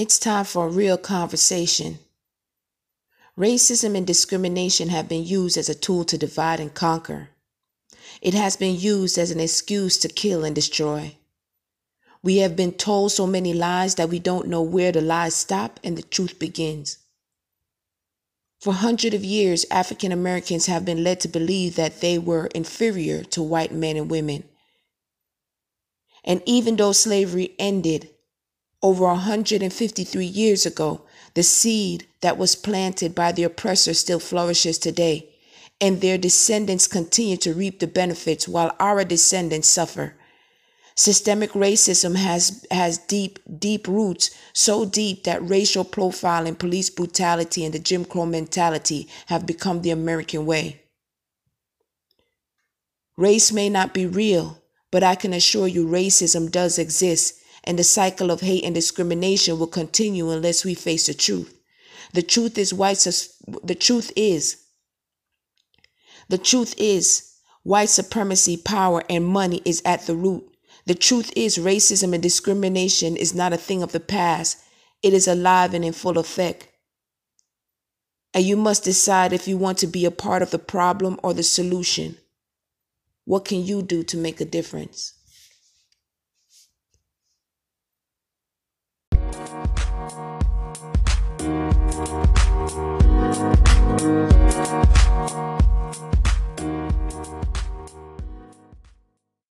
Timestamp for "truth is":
62.20-62.74, 63.76-64.64, 66.36-67.36, 70.96-71.58